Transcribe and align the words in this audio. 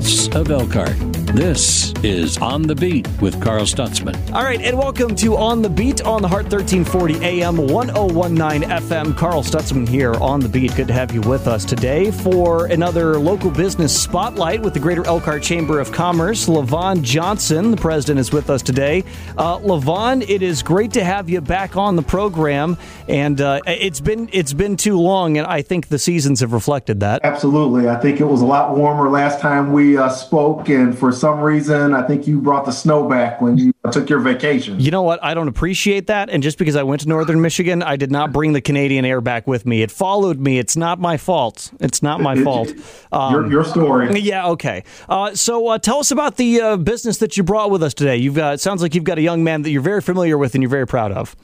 Of 0.00 0.50
Elkhart. 0.50 1.09
This 1.34 1.92
is 2.02 2.38
On 2.38 2.62
the 2.62 2.74
Beat 2.74 3.06
with 3.20 3.40
Carl 3.40 3.62
Stutzman. 3.62 4.16
All 4.32 4.42
right, 4.42 4.60
and 4.60 4.76
welcome 4.76 5.14
to 5.14 5.36
On 5.36 5.62
the 5.62 5.70
Beat 5.70 6.02
on 6.02 6.22
the 6.22 6.28
Heart 6.28 6.46
1340 6.46 7.24
AM 7.24 7.68
1019 7.68 8.68
FM. 8.68 9.16
Carl 9.16 9.44
Stutzman 9.44 9.88
here 9.88 10.14
on 10.14 10.40
the 10.40 10.48
Beat. 10.48 10.74
Good 10.74 10.88
to 10.88 10.92
have 10.92 11.14
you 11.14 11.20
with 11.20 11.46
us 11.46 11.64
today 11.64 12.10
for 12.10 12.66
another 12.66 13.16
local 13.16 13.52
business 13.52 13.96
spotlight 13.96 14.60
with 14.60 14.74
the 14.74 14.80
Greater 14.80 15.06
Elkhart 15.06 15.44
Chamber 15.44 15.78
of 15.78 15.92
Commerce. 15.92 16.48
Levon 16.48 17.00
Johnson, 17.02 17.70
the 17.70 17.76
president, 17.76 18.18
is 18.18 18.32
with 18.32 18.50
us 18.50 18.60
today. 18.60 19.04
Uh, 19.38 19.58
Levon, 19.58 20.28
it 20.28 20.42
is 20.42 20.64
great 20.64 20.92
to 20.94 21.04
have 21.04 21.30
you 21.30 21.40
back 21.40 21.76
on 21.76 21.94
the 21.94 22.02
program, 22.02 22.76
and 23.06 23.40
uh, 23.40 23.60
it's 23.68 24.00
been 24.00 24.28
it's 24.32 24.52
been 24.52 24.76
too 24.76 24.98
long, 24.98 25.38
and 25.38 25.46
I 25.46 25.62
think 25.62 25.88
the 25.88 25.98
seasons 25.98 26.40
have 26.40 26.52
reflected 26.52 26.98
that. 27.00 27.20
Absolutely, 27.22 27.88
I 27.88 27.94
think 28.00 28.20
it 28.20 28.26
was 28.26 28.40
a 28.40 28.46
lot 28.46 28.76
warmer 28.76 29.08
last 29.08 29.38
time 29.38 29.72
we 29.72 29.96
uh, 29.96 30.08
spoke, 30.08 30.68
and 30.68 30.98
for 30.98 31.19
some 31.20 31.40
reason, 31.40 31.94
I 31.94 32.02
think 32.02 32.26
you 32.26 32.40
brought 32.40 32.64
the 32.64 32.72
snow 32.72 33.08
back 33.08 33.40
when 33.40 33.58
you 33.58 33.72
took 33.92 34.08
your 34.08 34.20
vacation. 34.20 34.80
You 34.80 34.90
know 34.90 35.02
what? 35.02 35.22
I 35.22 35.34
don't 35.34 35.48
appreciate 35.48 36.06
that. 36.06 36.30
And 36.30 36.42
just 36.42 36.58
because 36.58 36.76
I 36.76 36.82
went 36.82 37.02
to 37.02 37.08
Northern 37.08 37.40
Michigan, 37.40 37.82
I 37.82 37.96
did 37.96 38.10
not 38.10 38.32
bring 38.32 38.52
the 38.52 38.60
Canadian 38.60 39.04
air 39.04 39.20
back 39.20 39.46
with 39.46 39.66
me. 39.66 39.82
It 39.82 39.90
followed 39.90 40.38
me. 40.40 40.58
It's 40.58 40.76
not 40.76 40.98
my 40.98 41.16
fault. 41.16 41.70
It's 41.80 42.02
not 42.02 42.20
my 42.20 42.42
fault. 42.42 42.72
Um, 43.12 43.32
your, 43.32 43.50
your 43.50 43.64
story. 43.64 44.18
Yeah, 44.20 44.48
okay. 44.48 44.84
Uh, 45.08 45.34
so 45.34 45.68
uh, 45.68 45.78
tell 45.78 45.98
us 45.98 46.10
about 46.10 46.36
the 46.36 46.60
uh, 46.60 46.76
business 46.76 47.18
that 47.18 47.36
you 47.36 47.42
brought 47.42 47.70
with 47.70 47.82
us 47.82 47.94
today. 47.94 48.16
You've 48.16 48.36
got, 48.36 48.54
it 48.54 48.60
sounds 48.60 48.82
like 48.82 48.94
you've 48.94 49.04
got 49.04 49.18
a 49.18 49.22
young 49.22 49.44
man 49.44 49.62
that 49.62 49.70
you're 49.70 49.82
very 49.82 50.00
familiar 50.00 50.38
with 50.38 50.54
and 50.54 50.62
you're 50.62 50.70
very 50.70 50.86
proud 50.86 51.12
of. 51.12 51.36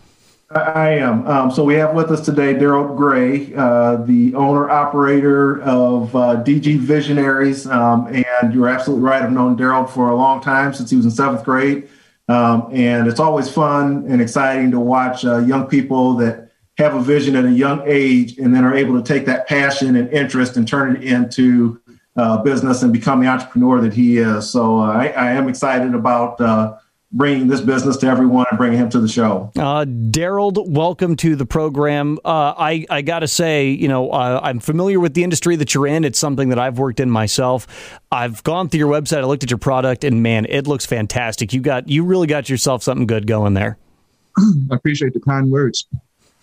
I 0.50 0.91
am. 0.91 1.27
Um, 1.27 1.50
so 1.50 1.64
we 1.64 1.74
have 1.74 1.95
with 1.95 2.10
us 2.12 2.24
today 2.24 2.55
Daryl 2.55 2.96
Gray, 2.96 3.52
uh, 3.55 3.96
the 3.96 4.32
owner 4.36 4.70
operator 4.70 5.60
of 5.62 6.14
uh, 6.14 6.42
DG 6.45 6.78
Visionaries. 6.78 7.66
Um, 7.66 8.06
and 8.06 8.55
you're 8.55 8.69
absolutely 8.69 9.05
right. 9.05 9.22
I've 9.22 9.33
known 9.33 9.56
Daryl 9.56 9.89
for 9.89 10.11
a 10.11 10.14
long 10.14 10.41
time 10.41 10.72
since 10.72 10.89
he 10.89 10.97
was 10.97 11.05
in 11.05 11.11
seventh 11.11 11.44
grade. 11.44 11.89
Um, 12.28 12.69
and 12.72 13.08
it's 13.08 13.19
always 13.19 13.50
fun 13.50 14.05
and 14.08 14.22
exciting 14.22 14.70
to 14.70 14.78
watch 14.78 15.24
uh, 15.24 15.39
young 15.39 15.67
people 15.67 16.14
that 16.14 16.52
have 16.78 16.94
a 16.94 17.00
vision 17.00 17.34
at 17.34 17.44
a 17.44 17.50
young 17.50 17.83
age 17.84 18.39
and 18.39 18.55
then 18.55 18.64
are 18.64 18.74
able 18.74 19.00
to 19.00 19.02
take 19.02 19.27
that 19.27 19.48
passion 19.48 19.97
and 19.97 20.08
interest 20.11 20.56
and 20.56 20.69
turn 20.69 20.94
it 20.94 21.02
into 21.02 21.80
uh, 22.17 22.39
business 22.39 22.83
and 22.83 22.92
become 22.92 23.20
the 23.20 23.27
entrepreneur 23.27 23.80
that 23.80 23.92
he 23.92 24.19
is. 24.19 24.48
So 24.48 24.78
uh, 24.78 24.92
I, 24.92 25.06
I 25.08 25.33
am 25.33 25.48
excited 25.48 25.94
about 25.94 26.41
uh, 26.41 26.77
bringing 27.17 27.47
this 27.47 27.62
business 27.62 27.97
to 27.97 28.06
everyone 28.06 28.45
and 28.50 28.59
bringing 28.59 28.78
him 28.78 28.91
to 28.91 29.00
the 29.00 29.09
show. 29.09 29.50
Uh, 29.56 29.86
Daryl, 29.86 30.53
welcome 30.69 31.17
to 31.17 31.34
the 31.34 31.47
program. 31.47 32.19
Uh, 32.25 32.53
I, 32.56 32.86
I 32.91 33.00
got 33.00 33.20
to 33.20 33.28
say, 33.28 33.70
you 33.70 33.89
know, 33.89 34.11
uh, 34.11 34.41
I'm 34.42 34.61
familiar 34.61 35.00
with 35.00 35.14
the 35.14 35.25
industry 35.25 35.56
that 35.56 35.75
you're 35.75 35.86
in. 35.86 36.05
It's 36.05 36.19
something 36.19 36.50
that 36.50 36.58
I've 36.58 36.78
worked 36.78 37.00
in 37.00 37.11
myself. 37.11 37.98
I've 38.12 38.42
gone 38.45 38.69
through 38.69 38.81
your 38.81 38.92
website. 38.92 39.19
I 39.19 39.25
looked 39.25 39.42
at 39.42 39.50
your 39.50 39.58
product, 39.58 40.05
and 40.05 40.23
man, 40.23 40.47
it 40.48 40.67
looks 40.67 40.84
fantastic. 40.84 41.55
You 41.55 41.61
got, 41.61 41.89
you 41.89 42.05
really 42.05 42.27
got 42.27 42.50
yourself 42.50 42.83
something 42.83 43.06
good 43.06 43.27
going 43.27 43.55
there. 43.55 43.78
I 44.39 44.75
appreciate 44.75 45.14
the 45.14 45.20
kind 45.20 45.51
words. 45.51 45.86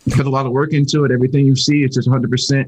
Put 0.09 0.25
a 0.25 0.29
lot 0.29 0.47
of 0.47 0.51
work 0.51 0.73
into 0.73 1.05
it. 1.05 1.11
Everything 1.11 1.45
you 1.45 1.55
see, 1.55 1.83
it's 1.83 1.95
just 1.95 2.09
100% 2.09 2.65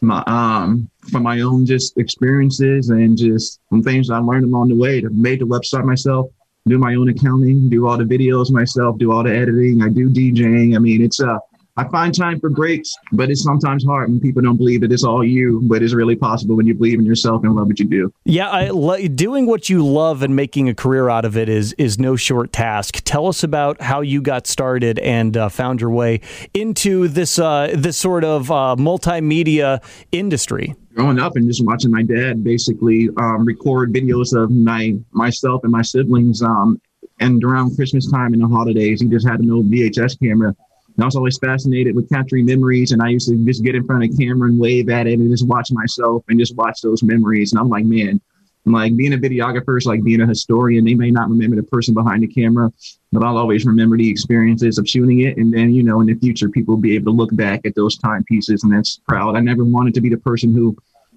my 0.00 0.22
um 0.26 0.90
from 1.10 1.22
my 1.22 1.40
own 1.40 1.64
just 1.64 1.96
experiences 1.96 2.90
and 2.90 3.16
just 3.16 3.60
from 3.70 3.82
things 3.82 4.10
I 4.10 4.18
learned 4.18 4.44
along 4.44 4.68
the 4.68 4.76
way. 4.76 5.00
To 5.00 5.08
made 5.08 5.40
the 5.40 5.46
website 5.46 5.84
myself, 5.84 6.26
do 6.66 6.78
my 6.78 6.94
own 6.94 7.10
accounting, 7.10 7.68
do 7.68 7.86
all 7.86 7.98
the 7.98 8.04
videos 8.04 8.50
myself, 8.50 8.98
do 8.98 9.12
all 9.12 9.22
the 9.22 9.34
editing. 9.34 9.82
I 9.82 9.88
do 9.90 10.08
DJing. 10.08 10.74
I 10.74 10.78
mean, 10.78 11.02
it's 11.02 11.20
uh 11.20 11.38
I 11.76 11.88
find 11.88 12.14
time 12.14 12.38
for 12.38 12.50
breaks, 12.50 12.94
but 13.10 13.30
it's 13.30 13.42
sometimes 13.42 13.84
hard 13.84 14.08
when 14.08 14.20
people 14.20 14.40
don't 14.42 14.56
believe 14.56 14.80
that 14.82 14.92
it's 14.92 15.02
all 15.02 15.24
you, 15.24 15.60
but 15.64 15.82
it's 15.82 15.92
really 15.92 16.14
possible 16.14 16.54
when 16.54 16.66
you 16.66 16.74
believe 16.74 17.00
in 17.00 17.04
yourself 17.04 17.42
and 17.42 17.52
love 17.56 17.66
what 17.66 17.80
you 17.80 17.86
do. 17.86 18.12
Yeah, 18.24 18.48
I, 18.48 19.08
doing 19.08 19.46
what 19.46 19.68
you 19.68 19.84
love 19.84 20.22
and 20.22 20.36
making 20.36 20.68
a 20.68 20.74
career 20.74 21.08
out 21.08 21.24
of 21.24 21.36
it 21.36 21.48
is 21.48 21.72
is 21.72 21.98
no 21.98 22.14
short 22.14 22.52
task. 22.52 23.00
Tell 23.04 23.26
us 23.26 23.42
about 23.42 23.82
how 23.82 24.02
you 24.02 24.22
got 24.22 24.46
started 24.46 25.00
and 25.00 25.36
uh, 25.36 25.48
found 25.48 25.80
your 25.80 25.90
way 25.90 26.20
into 26.52 27.08
this 27.08 27.40
uh, 27.40 27.72
this 27.74 27.96
sort 27.96 28.22
of 28.22 28.52
uh, 28.52 28.76
multimedia 28.78 29.82
industry. 30.12 30.76
growing 30.94 31.18
up 31.18 31.34
and 31.34 31.48
just 31.48 31.64
watching 31.64 31.90
my 31.90 32.02
dad 32.02 32.44
basically 32.44 33.08
um, 33.16 33.44
record 33.44 33.92
videos 33.92 34.32
of 34.32 34.48
my 34.50 34.94
myself 35.10 35.64
and 35.64 35.72
my 35.72 35.82
siblings 35.82 36.40
um, 36.40 36.80
and 37.18 37.42
around 37.42 37.74
christmas 37.74 38.08
time 38.10 38.32
and 38.32 38.40
the 38.42 38.46
holidays 38.46 39.00
he 39.00 39.08
just 39.08 39.26
had 39.26 39.40
an 39.40 39.50
old 39.50 39.68
vhs 39.70 40.18
camera 40.20 40.54
i 41.00 41.04
was 41.04 41.16
always 41.16 41.38
fascinated 41.38 41.94
with 41.94 42.08
capturing 42.08 42.44
memories 42.44 42.92
and 42.92 43.02
i 43.02 43.08
used 43.08 43.28
to 43.28 43.36
just 43.44 43.64
get 43.64 43.74
in 43.74 43.84
front 43.84 44.04
of 44.04 44.18
camera 44.18 44.48
and 44.48 44.58
wave 44.58 44.88
at 44.88 45.06
it 45.06 45.18
and 45.18 45.30
just 45.30 45.46
watch 45.46 45.70
myself 45.70 46.22
and 46.28 46.38
just 46.38 46.56
watch 46.56 46.80
those 46.80 47.02
memories 47.02 47.52
and 47.52 47.60
i'm 47.60 47.68
like 47.68 47.84
man 47.84 48.20
I'm 48.66 48.72
like 48.72 48.96
being 48.96 49.12
a 49.12 49.18
videographer 49.18 49.76
is 49.76 49.86
like 49.86 50.02
being 50.02 50.22
a 50.22 50.26
historian. 50.26 50.84
They 50.84 50.94
may 50.94 51.10
not 51.10 51.28
remember 51.28 51.56
the 51.56 51.62
person 51.62 51.92
behind 51.92 52.22
the 52.22 52.26
camera, 52.26 52.72
but 53.12 53.22
I'll 53.22 53.36
always 53.36 53.66
remember 53.66 53.96
the 53.96 54.08
experiences 54.08 54.78
of 54.78 54.88
shooting 54.88 55.20
it. 55.20 55.36
And 55.36 55.52
then, 55.52 55.74
you 55.74 55.82
know, 55.82 56.00
in 56.00 56.06
the 56.06 56.14
future, 56.14 56.48
people 56.48 56.74
will 56.74 56.80
be 56.80 56.94
able 56.94 57.12
to 57.12 57.16
look 57.16 57.34
back 57.36 57.66
at 57.66 57.74
those 57.74 57.98
timepieces 57.98 58.64
and 58.64 58.72
that's 58.72 59.00
proud. 59.06 59.36
I 59.36 59.40
never 59.40 59.64
wanted 59.64 59.94
to 59.94 60.00
be 60.00 60.08
the 60.08 60.16
person 60.16 60.54
who 60.54 60.76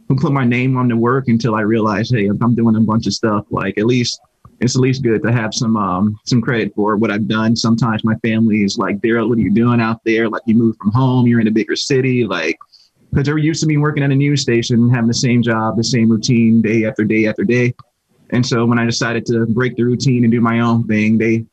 who 0.10 0.16
put 0.16 0.32
my 0.32 0.46
name 0.46 0.78
on 0.78 0.88
the 0.88 0.96
work 0.96 1.28
until 1.28 1.54
I 1.54 1.62
realized, 1.62 2.16
hey, 2.16 2.28
if 2.28 2.42
I'm 2.42 2.56
doing 2.56 2.78
a 2.78 2.80
bunch 2.80 3.08
of 3.08 3.14
stuff, 3.14 3.46
like 3.50 3.78
at 3.78 3.86
least 3.86 4.22
it's 4.60 4.76
at 4.76 4.82
least 4.82 5.04
good 5.04 5.22
to 5.24 5.32
have 5.32 5.54
some 5.54 5.78
um 5.78 6.18
some 6.26 6.42
credit 6.42 6.74
for 6.76 6.96
what 6.98 7.12
I've 7.12 7.28
done. 7.28 7.56
Sometimes 7.56 8.04
my 8.04 8.16
family 8.16 8.64
is 8.64 8.78
like, 8.78 9.00
Daryl, 9.00 9.30
what 9.30 9.38
are 9.38 9.42
you 9.42 9.52
doing 9.52 9.80
out 9.80 10.04
there? 10.04 10.30
Like 10.30 10.42
you 10.46 10.56
moved 10.56 10.80
from 10.80 10.92
home, 10.92 11.28
you're 11.28 11.42
in 11.42 11.48
a 11.48 11.52
bigger 11.52 11.76
city, 11.76 12.26
like 12.26 12.58
because 13.12 13.26
they're 13.26 13.38
used 13.38 13.62
to 13.62 13.68
me 13.68 13.78
working 13.78 14.04
at 14.04 14.12
a 14.12 14.16
news 14.16 14.42
station, 14.42 14.90
having 14.90 15.08
the 15.08 15.14
same 15.14 15.42
job, 15.42 15.78
the 15.78 15.84
same 15.84 16.10
routine 16.10 16.62
day 16.62 16.86
after 16.86 17.04
day 17.04 17.28
after 17.28 17.44
day. 17.44 17.74
And 18.32 18.46
so 18.46 18.66
when 18.66 18.80
I 18.80 18.86
decided 18.86 19.26
to 19.28 19.46
break 19.46 19.76
the 19.76 19.84
routine 19.84 20.24
and 20.24 20.32
do 20.32 20.42
my 20.42 20.60
own 20.60 20.86
thing, 20.88 21.18
they 21.18 21.46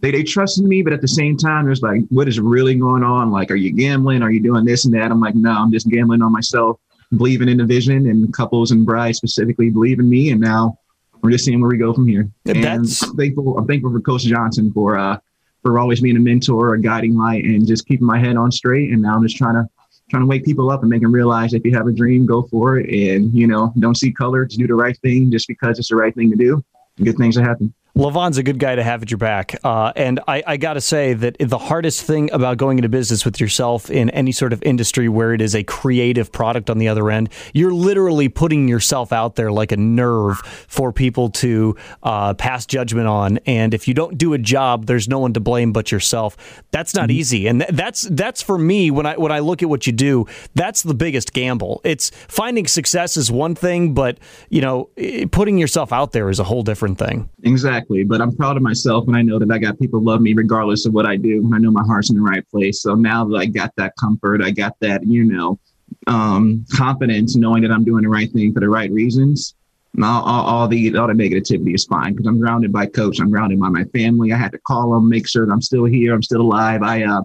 they 0.00 0.10
they 0.10 0.22
trusted 0.22 0.64
me, 0.64 0.82
but 0.82 0.92
at 0.92 1.00
the 1.00 1.08
same 1.08 1.36
time, 1.36 1.64
there's 1.64 1.82
like, 1.82 2.02
what 2.10 2.28
is 2.28 2.38
really 2.38 2.74
going 2.74 3.02
on? 3.02 3.30
Like, 3.30 3.50
are 3.50 3.56
you 3.56 3.72
gambling? 3.72 4.22
Are 4.22 4.30
you 4.30 4.40
doing 4.40 4.64
this 4.64 4.84
and 4.84 4.94
that? 4.94 5.10
I'm 5.10 5.20
like, 5.20 5.34
no, 5.34 5.50
I'm 5.50 5.72
just 5.72 5.88
gambling 5.88 6.22
on 6.22 6.32
myself, 6.32 6.78
believing 7.16 7.48
in 7.48 7.56
the 7.56 7.64
vision, 7.64 8.08
and 8.08 8.32
couples 8.32 8.70
and 8.70 8.86
brides 8.86 9.18
specifically 9.18 9.70
believe 9.70 9.98
in 9.98 10.08
me. 10.08 10.30
And 10.30 10.40
now 10.40 10.78
we're 11.28 11.32
just 11.32 11.44
seeing 11.44 11.60
where 11.60 11.68
we 11.68 11.76
go 11.76 11.92
from 11.92 12.08
here. 12.08 12.30
And 12.46 12.64
That's- 12.64 13.02
I'm 13.02 13.14
thankful. 13.14 13.58
I'm 13.58 13.66
thankful 13.66 13.92
for 13.92 14.00
Coach 14.00 14.22
Johnson 14.22 14.72
for 14.72 14.96
uh 14.96 15.18
for 15.62 15.78
always 15.78 16.00
being 16.00 16.16
a 16.16 16.20
mentor, 16.20 16.74
a 16.74 16.80
guiding 16.80 17.16
light, 17.16 17.44
and 17.44 17.66
just 17.66 17.86
keeping 17.86 18.06
my 18.06 18.18
head 18.18 18.36
on 18.36 18.50
straight. 18.50 18.92
And 18.92 19.02
now 19.02 19.14
I'm 19.14 19.22
just 19.22 19.36
trying 19.36 19.54
to 19.54 19.68
trying 20.08 20.22
to 20.22 20.26
wake 20.26 20.44
people 20.44 20.70
up 20.70 20.80
and 20.80 20.88
make 20.88 21.02
them 21.02 21.12
realize 21.12 21.52
if 21.52 21.66
you 21.66 21.74
have 21.74 21.86
a 21.86 21.92
dream, 21.92 22.24
go 22.24 22.42
for 22.44 22.78
it, 22.78 22.88
and 22.88 23.34
you 23.34 23.46
know, 23.46 23.74
don't 23.78 23.96
see 23.96 24.10
color, 24.10 24.46
just 24.46 24.58
do 24.58 24.66
the 24.66 24.74
right 24.74 24.96
thing, 25.00 25.30
just 25.30 25.46
because 25.48 25.78
it's 25.78 25.90
the 25.90 25.96
right 25.96 26.14
thing 26.14 26.30
to 26.30 26.36
do. 26.36 26.64
Good 27.04 27.18
things 27.18 27.36
will 27.36 27.44
happen. 27.44 27.74
Levon's 27.98 28.38
a 28.38 28.44
good 28.44 28.60
guy 28.60 28.76
to 28.76 28.82
have 28.84 29.02
at 29.02 29.10
your 29.10 29.18
back. 29.18 29.58
Uh, 29.64 29.92
and 29.96 30.20
I, 30.28 30.40
I 30.46 30.56
got 30.56 30.74
to 30.74 30.80
say 30.80 31.14
that 31.14 31.36
the 31.40 31.58
hardest 31.58 32.02
thing 32.02 32.30
about 32.32 32.56
going 32.56 32.78
into 32.78 32.88
business 32.88 33.24
with 33.24 33.40
yourself 33.40 33.90
in 33.90 34.08
any 34.10 34.30
sort 34.30 34.52
of 34.52 34.62
industry 34.62 35.08
where 35.08 35.34
it 35.34 35.40
is 35.40 35.52
a 35.52 35.64
creative 35.64 36.30
product 36.30 36.70
on 36.70 36.78
the 36.78 36.86
other 36.86 37.10
end, 37.10 37.28
you're 37.52 37.74
literally 37.74 38.28
putting 38.28 38.68
yourself 38.68 39.12
out 39.12 39.34
there 39.34 39.50
like 39.50 39.72
a 39.72 39.76
nerve 39.76 40.38
for 40.68 40.92
people 40.92 41.28
to 41.30 41.74
uh, 42.04 42.34
pass 42.34 42.66
judgment 42.66 43.08
on. 43.08 43.38
And 43.46 43.74
if 43.74 43.88
you 43.88 43.94
don't 43.94 44.16
do 44.16 44.32
a 44.32 44.38
job, 44.38 44.86
there's 44.86 45.08
no 45.08 45.18
one 45.18 45.32
to 45.32 45.40
blame 45.40 45.72
but 45.72 45.90
yourself. 45.90 46.36
That's 46.70 46.94
not 46.94 47.10
easy. 47.10 47.48
And 47.48 47.62
th- 47.62 47.72
that's 47.72 48.02
that's 48.02 48.42
for 48.42 48.58
me 48.58 48.92
when 48.92 49.06
I 49.06 49.16
when 49.16 49.32
I 49.32 49.40
look 49.40 49.60
at 49.60 49.68
what 49.68 49.88
you 49.88 49.92
do, 49.92 50.26
that's 50.54 50.84
the 50.84 50.94
biggest 50.94 51.32
gamble. 51.32 51.80
It's 51.82 52.10
finding 52.28 52.68
success 52.68 53.16
is 53.16 53.28
one 53.28 53.56
thing, 53.56 53.92
but 53.92 54.18
you 54.50 54.60
know, 54.60 54.88
eh, 54.96 55.24
putting 55.28 55.58
yourself 55.58 55.92
out 55.92 56.12
there 56.12 56.30
is 56.30 56.38
a 56.38 56.44
whole 56.44 56.62
different 56.62 56.96
thing. 56.96 57.28
Exactly. 57.42 57.87
But 57.88 58.20
I'm 58.20 58.34
proud 58.36 58.56
of 58.56 58.62
myself 58.62 59.06
and 59.06 59.16
I 59.16 59.22
know 59.22 59.38
that 59.38 59.50
I 59.50 59.58
got 59.58 59.78
people 59.78 60.02
love 60.02 60.20
me 60.20 60.34
regardless 60.34 60.86
of 60.86 60.92
what 60.92 61.06
I 61.06 61.16
do. 61.16 61.50
I 61.54 61.58
know 61.58 61.70
my 61.70 61.84
heart's 61.84 62.10
in 62.10 62.16
the 62.16 62.22
right 62.22 62.48
place. 62.50 62.82
So 62.82 62.94
now 62.94 63.24
that 63.24 63.36
I 63.36 63.46
got 63.46 63.72
that 63.76 63.94
comfort, 63.98 64.42
I 64.42 64.50
got 64.50 64.74
that, 64.80 65.06
you 65.06 65.24
know, 65.24 65.58
um, 66.06 66.64
confidence 66.74 67.36
knowing 67.36 67.62
that 67.62 67.70
I'm 67.70 67.84
doing 67.84 68.02
the 68.02 68.08
right 68.08 68.30
thing 68.30 68.52
for 68.52 68.60
the 68.60 68.68
right 68.68 68.90
reasons. 68.90 69.54
All, 70.02 70.22
all, 70.22 70.44
all 70.44 70.68
the 70.68 70.96
all 70.96 71.08
the 71.08 71.14
negativity 71.14 71.74
is 71.74 71.84
fine 71.86 72.12
because 72.12 72.26
I'm 72.26 72.38
grounded 72.38 72.72
by 72.72 72.86
coach. 72.86 73.20
I'm 73.20 73.30
grounded 73.30 73.58
by 73.58 73.68
my 73.70 73.84
family. 73.84 74.32
I 74.32 74.36
had 74.36 74.52
to 74.52 74.58
call 74.58 74.92
them, 74.92 75.08
make 75.08 75.26
sure 75.26 75.44
that 75.44 75.52
I'm 75.52 75.62
still 75.62 75.86
here. 75.86 76.14
I'm 76.14 76.22
still 76.22 76.42
alive. 76.42 76.82
I 76.82 77.04
uh, 77.04 77.22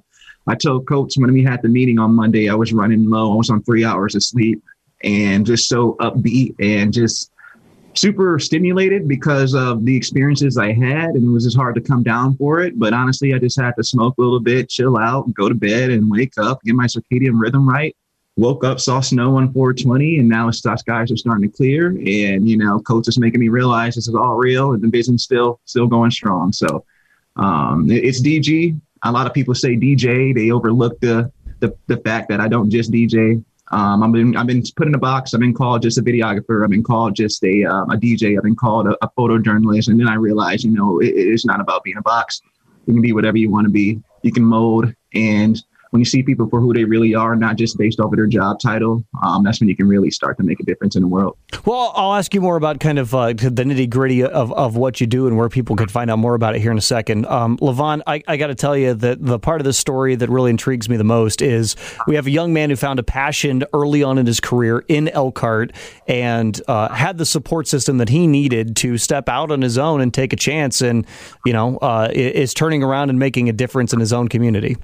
I 0.48 0.56
told 0.56 0.88
coach 0.88 1.14
when 1.18 1.32
we 1.34 1.44
had 1.44 1.62
the 1.62 1.70
meeting 1.70 2.00
on 2.00 2.14
Monday, 2.14 2.50
I 2.50 2.56
was 2.56 2.74
running 2.74 3.10
low. 3.10 3.34
I 3.34 3.36
was 3.36 3.50
on 3.50 3.64
three 3.64 3.86
hours 3.86 4.16
of 4.16 4.24
sleep 4.24 4.64
and 5.04 5.46
just 5.46 5.68
so 5.68 5.94
upbeat 6.00 6.56
and 6.60 6.94
just 6.94 7.32
super 7.96 8.40
stimulated 8.40 9.08
because 9.08 9.54
of 9.54 9.86
the 9.86 9.96
experiences 9.96 10.58
I 10.58 10.74
had, 10.74 11.10
and 11.10 11.24
it 11.24 11.30
was 11.30 11.44
just 11.44 11.58
hard 11.58 11.76
to 11.76 11.82
come 11.82 12.04
down 12.04 12.36
for 12.38 12.60
it. 12.62 12.78
But 12.78 12.94
honestly, 12.94 13.34
I 13.34 13.40
just 13.40 13.60
had 13.60 13.74
to 13.78 13.84
smoke 13.84 14.16
a 14.18 14.22
little 14.22 14.40
bit, 14.40 14.70
chill 14.70 14.98
out, 14.98 15.34
go 15.34 15.50
to 15.50 15.56
bed, 15.56 15.90
and 15.90 16.10
wake 16.10 16.34
up, 16.38 16.62
get 16.64 16.76
my 16.76 16.86
circadian 16.86 17.40
rhythm 17.40 17.68
right. 17.68 17.96
Woke 18.36 18.64
up, 18.64 18.80
saw 18.80 19.00
snow 19.00 19.38
on 19.38 19.54
420, 19.54 20.18
and 20.18 20.28
now 20.28 20.48
it's 20.48 20.58
skies 20.58 21.12
are 21.12 21.18
starting 21.18 21.50
to 21.50 21.56
clear. 21.56 21.90
And 21.90 22.50
you 22.50 22.58
know, 22.58 22.80
coach 22.80 23.08
is 23.08 23.20
making 23.20 23.40
me 23.40 23.50
realize 23.50 23.96
this 23.96 24.08
is 24.08 24.16
all 24.16 24.36
real, 24.36 24.74
and 24.74 24.82
the 24.82 24.88
business 24.88 25.24
still 25.24 25.60
still 25.66 25.88
going 25.88 26.10
strong. 26.10 26.52
So 26.52 26.84
um, 27.36 27.90
it's 27.92 28.22
DG. 28.22 28.80
A 29.04 29.12
lot 29.12 29.28
of 29.28 29.34
people 29.34 29.54
say 29.54 29.76
DJ. 29.76 30.34
They 30.34 30.50
overlook 30.50 31.00
the 31.00 31.32
the, 31.60 31.78
the 31.88 31.98
fact 31.98 32.28
that 32.30 32.42
I 32.42 32.48
don't 32.48 32.70
just 32.70 32.92
DJ. 32.92 33.44
Um, 33.72 34.04
I've 34.04 34.12
been 34.12 34.36
I've 34.36 34.48
been 34.48 34.64
put 34.76 34.88
in 34.88 34.96
a 34.96 35.00
box. 35.00 35.34
I've 35.34 35.40
been 35.40 35.54
called 35.54 35.82
just 35.82 35.98
a 35.98 36.02
videographer. 36.02 36.64
I've 36.64 36.70
been 36.70 36.84
called 36.84 37.16
just 37.16 37.44
a 37.44 37.64
um, 37.64 37.90
a 37.92 37.96
DJ. 37.96 38.38
I've 38.38 38.44
been 38.44 38.56
called 38.56 38.88
a, 38.88 38.98
a 39.04 39.10
photojournalist. 39.18 39.88
And 39.88 40.00
then 40.00 40.08
I 40.08 40.16
realized, 40.16 40.66
you 40.66 40.72
know, 40.72 41.00
it, 41.00 41.08
it's 41.08 41.46
not 41.46 41.62
about 41.62 41.84
being 41.84 41.98
a 41.98 42.02
box. 42.02 42.42
You 42.86 42.94
can 42.94 43.02
be 43.02 43.14
whatever 43.14 43.38
you 43.38 43.50
want 43.50 43.66
to 43.66 43.72
be. 43.72 44.02
You 44.22 44.32
can 44.32 44.44
mold 44.44 44.94
and 45.14 45.62
when 45.94 46.00
you 46.00 46.06
see 46.06 46.24
people 46.24 46.50
for 46.50 46.60
who 46.60 46.74
they 46.74 46.86
really 46.86 47.14
are, 47.14 47.36
not 47.36 47.56
just 47.56 47.78
based 47.78 48.00
off 48.00 48.12
of 48.12 48.16
their 48.16 48.26
job 48.26 48.60
title, 48.60 49.06
um, 49.24 49.44
that's 49.44 49.60
when 49.60 49.70
you 49.70 49.76
can 49.76 49.88
really 49.88 50.10
start 50.10 50.38
to 50.38 50.44
make 50.44 50.60
a 50.60 50.64
difference 50.64 50.96
in 50.96 51.04
the 51.04 51.08
world. 51.08 51.38
Well, 51.66 51.94
I'll 51.96 52.16
ask 52.16 52.34
you 52.34 52.42
more 52.42 52.56
about 52.56 52.80
kind 52.80 52.98
of 52.98 53.14
uh, 53.14 53.28
the 53.28 53.64
nitty 53.64 53.92
gritty 53.92 54.24
of, 54.24 54.52
of 54.54 54.76
what 54.76 55.00
you 55.00 55.06
do 55.06 55.28
and 55.28 55.38
where 55.38 55.50
people 55.50 55.76
can 55.76 55.88
find 55.88 56.10
out 56.10 56.18
more 56.18 56.34
about 56.34 56.56
it 56.56 56.62
here 56.62 56.72
in 56.72 56.80
a 56.80 56.82
second. 56.82 57.28
Um, 57.28 57.58
Levon, 57.60 58.02
I, 58.08 58.24
I 58.28 58.38
got 58.38 58.48
to 58.48 58.56
tell 58.56 58.76
you 58.76 58.96
that 58.96 59.24
the 59.24 59.38
part 59.38 59.62
of 59.62 59.66
the 59.66 59.74
story 59.74 60.16
that 60.16 60.32
really 60.32 60.50
intrigues 60.50 60.90
me 60.90 60.98
the 60.98 61.04
most 61.04 61.44
is 61.44 61.76
we 62.08 62.16
have 62.16 62.26
a 62.26 62.32
young 62.32 62.54
man 62.54 62.72
who 62.72 62.76
found 62.76 62.98
a 62.98 63.04
passion 63.04 63.64
early 63.72 64.02
on 64.02 64.18
in 64.18 64.26
his 64.26 64.40
career 64.40 64.84
in 64.88 65.10
Elkhart 65.10 65.74
and 66.08 66.60
uh, 66.68 66.90
had 66.90 67.20
the 67.20 67.26
support 67.26 67.68
system 67.68 68.00
that 68.00 68.10
he 68.10 68.26
needed 68.26 68.76
to 68.78 68.98
step 68.98 69.30
out 69.30 69.52
on 69.52 69.62
his 69.62 69.78
own 69.78 70.02
and 70.02 70.12
take 70.12 70.34
a 70.34 70.38
chance 70.38 70.82
and, 70.82 71.06
you 71.46 71.54
know, 71.54 71.78
uh, 71.78 72.10
is 72.12 72.56
turning 72.56 72.82
around 72.82 73.12
and 73.12 73.20
making 73.20 73.48
a 73.48 73.54
difference 73.54 73.94
in 73.94 74.00
his 74.00 74.12
own 74.12 74.28
community. 74.28 74.76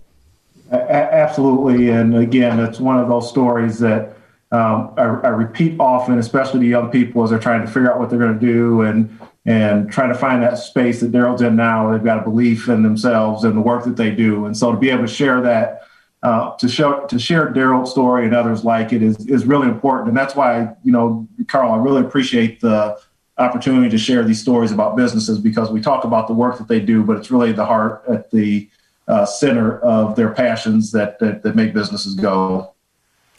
Absolutely, 0.72 1.90
and 1.90 2.16
again, 2.16 2.60
it's 2.60 2.80
one 2.80 3.00
of 3.00 3.08
those 3.08 3.28
stories 3.28 3.80
that 3.80 4.16
um, 4.52 4.94
I, 4.98 5.04
I, 5.04 5.30
repeat 5.30 5.80
often, 5.80 6.18
especially 6.18 6.62
to 6.62 6.66
young 6.66 6.90
people 6.90 7.24
as 7.24 7.30
they're 7.30 7.40
trying 7.40 7.62
to 7.62 7.68
figure 7.68 7.92
out 7.92 8.00
what 8.00 8.10
they're 8.10 8.20
going 8.20 8.38
to 8.38 8.46
do 8.46 8.82
and 8.82 9.20
and 9.46 9.92
trying 9.92 10.10
to 10.10 10.16
find 10.16 10.44
that 10.44 10.58
space 10.58 11.00
that 11.02 11.12
Daryl's 11.12 11.42
in 11.42 11.56
now. 11.56 11.92
They've 11.92 12.04
got 12.04 12.20
a 12.20 12.24
belief 12.24 12.68
in 12.68 12.84
themselves 12.84 13.44
and 13.44 13.56
the 13.56 13.62
work 13.62 13.84
that 13.86 13.96
they 13.96 14.12
do, 14.12 14.46
and 14.46 14.56
so 14.56 14.72
to 14.72 14.78
be 14.78 14.90
able 14.90 15.04
to 15.04 15.08
share 15.08 15.42
that, 15.42 15.84
uh, 16.24 16.56
to 16.58 16.68
show 16.68 17.06
to 17.06 17.20
share 17.20 17.52
Daryl's 17.52 17.92
story 17.92 18.26
and 18.26 18.36
others 18.36 18.64
like 18.64 18.92
it 18.92 19.02
is 19.02 19.26
is 19.28 19.46
really 19.46 19.68
important, 19.68 20.10
and 20.10 20.18
that's 20.18 20.36
why 20.36 20.76
you 20.84 20.92
know, 20.92 21.28
Carl, 21.48 21.72
I 21.72 21.78
really 21.78 22.02
appreciate 22.02 22.60
the 22.60 23.00
opportunity 23.40 23.90
to 23.90 23.98
share 23.98 24.24
these 24.24 24.42
stories 24.42 24.72
about 24.72 24.98
businesses 24.98 25.40
because 25.40 25.72
we 25.72 25.82
talk 25.82 26.04
about 26.04 26.28
the 26.28 26.34
work 26.34 26.58
that 26.58 26.68
they 26.68 26.80
do, 26.80 27.04
but 27.04 27.18
it's 27.18 27.32
really 27.32 27.52
the 27.52 27.66
heart 27.66 28.04
at 28.08 28.30
the 28.32 28.70
Uh, 29.10 29.26
center 29.26 29.80
of 29.80 30.16
their 30.16 30.32
passions 30.32 30.92
that, 30.92 31.18
that, 31.18 31.42
that 31.42 31.56
make 31.56 31.74
businesses 31.74 32.14
go. 32.14 32.76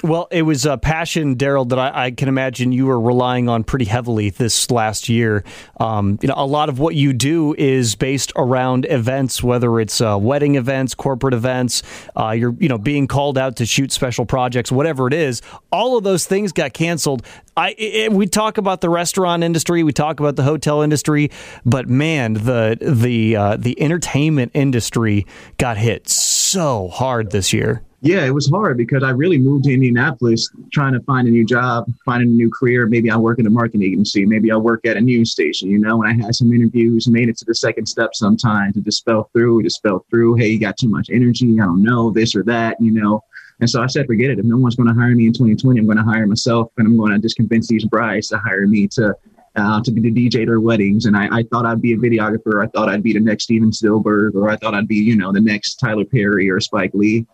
Well, 0.03 0.29
it 0.31 0.43
was 0.43 0.65
a 0.65 0.79
passion, 0.79 1.37
Daryl, 1.37 1.69
that 1.69 1.79
I, 1.79 2.07
I, 2.07 2.11
can 2.11 2.29
imagine 2.29 2.73
you 2.73 2.87
were 2.87 2.99
relying 2.99 3.51
on 3.51 3.65
pretty 3.65 3.85
heavily 3.85 4.31
this 4.31 4.71
last 4.71 5.11
year. 5.11 5.45
Um, 5.79 6.19
you 6.23 6.29
know, 6.29 6.35
a 6.39 6.47
lot 6.47 6.71
of 6.71 6.79
what 6.79 6.95
you 6.95 7.13
do 7.13 7.55
is 7.59 7.97
based 7.97 8.33
around 8.35 8.87
events, 8.89 9.43
whether 9.43 9.79
it's 9.79 10.01
uh, 10.01 10.17
wedding 10.19 10.55
events, 10.55 10.95
corporate 10.95 11.35
events. 11.35 11.83
Uh, 12.17 12.31
you're, 12.31 12.55
you 12.59 12.69
know, 12.69 12.79
being 12.79 13.09
called 13.09 13.37
out 13.37 13.57
to 13.57 13.67
shoot 13.67 13.93
special 13.93 14.25
projects, 14.25 14.73
whatever 14.73 15.07
it 15.07 15.13
is. 15.13 15.43
All 15.71 15.99
of 15.99 16.05
those 16.05 16.25
things 16.25 16.53
got 16.53 16.73
canceled. 16.73 17.23
I 17.55 17.75
it, 17.77 18.11
we 18.11 18.27
talk 18.27 18.57
about 18.57 18.81
the 18.81 18.89
restaurant 18.89 19.45
industry, 19.45 19.83
we 19.83 19.93
talk 19.93 20.19
about 20.19 20.37
the 20.37 20.45
hotel 20.45 20.81
industry, 20.81 21.31
but 21.67 21.91
man, 21.91 22.35
the 22.35 22.79
the 22.81 23.37
uh, 23.37 23.57
the 23.59 23.79
entertainment 23.79 24.53
industry 24.55 25.27
got 25.59 25.77
hit 25.77 26.09
hard 26.55 27.31
this 27.31 27.53
year. 27.53 27.83
Yeah, 28.03 28.25
it 28.25 28.31
was 28.31 28.49
hard 28.49 28.79
because 28.79 29.03
I 29.03 29.11
really 29.11 29.37
moved 29.37 29.65
to 29.65 29.75
Indianapolis 29.75 30.49
trying 30.73 30.95
to 30.95 31.01
find 31.01 31.29
a 31.29 31.31
new 31.31 31.45
job, 31.45 31.85
finding 32.07 32.31
a 32.31 32.33
new 32.33 32.51
career. 32.51 32.87
Maybe 32.87 33.11
I 33.11 33.17
work 33.17 33.39
in 33.39 33.47
a 33.47 33.51
marketing 33.51 33.83
agency. 33.83 34.25
Maybe 34.25 34.51
I 34.51 34.57
work 34.57 34.87
at 34.87 34.97
a 34.97 35.01
news 35.03 35.33
station, 35.33 35.71
you 35.71 35.79
know, 35.79 36.03
and 36.03 36.11
I 36.11 36.25
had 36.25 36.35
some 36.35 36.51
interviews, 36.51 37.09
made 37.09 37.29
it 37.29 37.37
to 37.39 37.45
the 37.45 37.55
second 37.55 37.85
step 37.87 38.15
sometimes 38.15 38.75
to 38.75 38.81
just 38.81 39.05
fell 39.05 39.29
through, 39.35 39.65
just 39.65 39.83
fell 39.83 40.07
through. 40.09 40.37
Hey, 40.37 40.49
you 40.49 40.59
got 40.59 40.79
too 40.79 40.89
much 40.89 41.11
energy. 41.11 41.61
I 41.61 41.65
don't 41.67 41.83
know, 41.83 42.11
this 42.11 42.35
or 42.35 42.43
that, 42.45 42.81
you 42.81 42.91
know. 42.91 43.23
And 43.61 43.69
so 43.69 43.83
I 43.83 43.87
said, 43.87 44.07
forget 44.07 44.31
it. 44.31 44.39
If 44.39 44.47
no 44.47 44.57
one's 44.57 44.77
going 44.77 44.89
to 44.89 44.95
hire 44.95 45.15
me 45.15 45.27
in 45.27 45.35
2020, 45.35 45.79
I'm 45.79 45.85
going 45.85 45.99
to 45.99 46.03
hire 46.03 46.27
myself 46.27 46.73
and 46.79 46.87
I'm 46.87 46.97
going 46.97 47.13
to 47.13 47.19
just 47.19 47.37
convince 47.37 47.69
these 47.69 47.85
brides 47.85 48.29
to 48.29 48.39
hire 48.39 48.67
me 48.67 48.89
to 48.93 49.15
uh, 49.57 49.83
to 49.83 49.91
be 49.91 50.01
the 50.01 50.13
DJ 50.13 50.43
at 50.43 50.47
their 50.47 50.61
weddings. 50.61 51.07
And 51.07 51.17
I, 51.17 51.39
I, 51.39 51.43
thought 51.45 51.67
I'd 51.67 51.83
be 51.83 51.93
a 51.93 51.97
videographer. 51.97 52.63
I 52.65 52.69
thought 52.69 52.89
I'd 52.89 53.03
be 53.03 53.13
the 53.13 53.21
next 53.21 53.45
Steven 53.45 53.73
Spielberg, 53.73 54.37
or 54.37 54.49
I 54.49 54.57
thought 54.57 54.75
I'd 54.75 54.89
be, 54.89 54.97
you 54.97 55.17
know, 55.17 55.33
the 55.33 55.41
next 55.41 55.77
Tyler 55.77 56.05
Perry 56.05 56.49
or 56.49 56.61
Spike 56.61 56.93
Lee. 56.95 57.27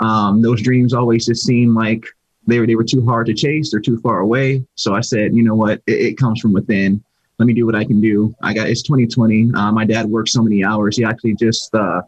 Um, 0.00 0.42
those 0.42 0.62
dreams 0.62 0.92
always 0.92 1.26
just 1.26 1.44
seemed 1.44 1.74
like 1.74 2.04
they 2.46 2.58
were 2.58 2.66
they 2.66 2.74
were 2.74 2.84
too 2.84 3.04
hard 3.04 3.26
to 3.26 3.34
chase. 3.34 3.70
They're 3.70 3.80
too 3.80 3.98
far 4.00 4.20
away. 4.20 4.64
So 4.74 4.94
I 4.94 5.00
said, 5.00 5.34
you 5.34 5.42
know 5.42 5.54
what? 5.54 5.82
It, 5.86 6.00
it 6.00 6.18
comes 6.18 6.40
from 6.40 6.52
within. 6.52 7.02
Let 7.38 7.46
me 7.46 7.54
do 7.54 7.66
what 7.66 7.74
I 7.74 7.84
can 7.84 8.00
do. 8.00 8.34
I 8.42 8.52
got 8.52 8.68
it's 8.68 8.82
2020. 8.82 9.52
Uh, 9.54 9.72
my 9.72 9.84
dad 9.84 10.06
worked 10.06 10.28
so 10.28 10.42
many 10.42 10.64
hours. 10.64 10.96
He 10.96 11.04
actually 11.04 11.34
just 11.34 11.74
uh, 11.74 12.02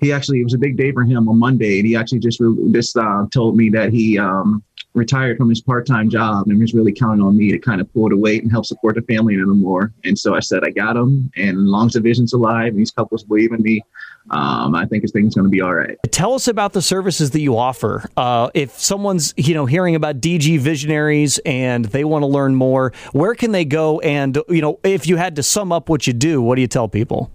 he 0.00 0.12
actually 0.12 0.40
it 0.40 0.44
was 0.44 0.54
a 0.54 0.58
big 0.58 0.76
day 0.76 0.92
for 0.92 1.04
him 1.04 1.28
on 1.28 1.38
Monday, 1.38 1.78
and 1.78 1.86
he 1.86 1.96
actually 1.96 2.20
just 2.20 2.40
just 2.72 2.96
uh, 2.96 3.26
told 3.32 3.56
me 3.56 3.70
that 3.70 3.92
he 3.92 4.18
um, 4.18 4.62
retired 4.96 5.36
from 5.36 5.48
his 5.48 5.60
part-time 5.60 6.10
job 6.10 6.46
and 6.46 6.58
was 6.60 6.74
really 6.74 6.92
counting 6.92 7.24
on 7.24 7.36
me 7.36 7.50
to 7.52 7.58
kind 7.58 7.80
of 7.80 7.92
pull 7.92 8.08
the 8.08 8.16
weight 8.16 8.42
and 8.42 8.50
help 8.50 8.66
support 8.66 8.94
the 8.94 9.02
family 9.02 9.34
a 9.34 9.38
little 9.38 9.54
more. 9.54 9.92
And 10.04 10.18
so 10.18 10.34
I 10.34 10.40
said, 10.40 10.64
I 10.64 10.70
got 10.70 10.96
him. 10.96 11.30
And 11.36 11.68
long 11.68 11.86
as 11.86 11.92
the 11.92 12.00
vision's 12.00 12.32
alive 12.32 12.68
and 12.68 12.78
these 12.78 12.90
couples 12.90 13.24
believe 13.24 13.52
in 13.52 13.62
me, 13.62 13.82
um, 14.30 14.74
I 14.74 14.86
think 14.86 15.02
his 15.02 15.12
thing's 15.12 15.34
going 15.34 15.44
to 15.44 15.50
be 15.50 15.60
all 15.60 15.74
right. 15.74 15.96
Tell 16.10 16.34
us 16.34 16.48
about 16.48 16.72
the 16.72 16.82
services 16.82 17.30
that 17.30 17.40
you 17.40 17.56
offer. 17.56 18.08
Uh, 18.16 18.50
if 18.54 18.78
someone's 18.78 19.32
you 19.36 19.54
know 19.54 19.66
hearing 19.66 19.94
about 19.94 20.20
DG 20.20 20.58
Visionaries 20.58 21.38
and 21.46 21.84
they 21.84 22.04
want 22.04 22.22
to 22.22 22.26
learn 22.26 22.54
more, 22.54 22.92
where 23.12 23.34
can 23.34 23.52
they 23.52 23.64
go? 23.64 24.00
And 24.00 24.36
you 24.48 24.60
know, 24.60 24.80
if 24.82 25.06
you 25.06 25.16
had 25.16 25.36
to 25.36 25.42
sum 25.42 25.70
up 25.70 25.88
what 25.88 26.06
you 26.06 26.12
do, 26.12 26.42
what 26.42 26.56
do 26.56 26.60
you 26.60 26.66
tell 26.66 26.88
people? 26.88 27.30